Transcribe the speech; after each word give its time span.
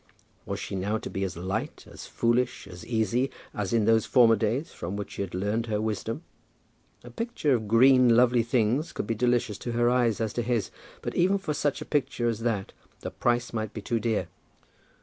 Was 0.47 0.59
she 0.59 0.75
now 0.75 0.97
to 0.97 1.11
be 1.11 1.23
as 1.23 1.37
light, 1.37 1.85
as 1.87 2.07
foolish, 2.07 2.65
as 2.67 2.83
easy, 2.87 3.29
as 3.53 3.71
in 3.71 3.85
those 3.85 4.07
former 4.07 4.35
days 4.35 4.71
from 4.71 4.95
which 4.95 5.11
she 5.11 5.21
had 5.21 5.35
learned 5.35 5.67
her 5.67 5.79
wisdom? 5.79 6.23
A 7.03 7.11
picture 7.11 7.53
of 7.53 7.67
green 7.67 8.15
lovely 8.15 8.41
things 8.41 8.93
could 8.93 9.05
be 9.05 9.13
delicious 9.13 9.59
to 9.59 9.73
her 9.73 9.91
eyes 9.91 10.19
as 10.19 10.33
to 10.33 10.41
his; 10.41 10.71
but 11.03 11.13
even 11.13 11.37
for 11.37 11.53
such 11.53 11.83
a 11.83 11.85
picture 11.85 12.27
as 12.27 12.39
that 12.39 12.73
the 13.01 13.11
price 13.11 13.53
might 13.53 13.73
be 13.75 13.81
too 13.83 13.99
dear! 13.99 14.27